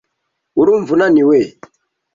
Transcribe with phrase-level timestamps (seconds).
[0.59, 1.37] Urumva unaniwe?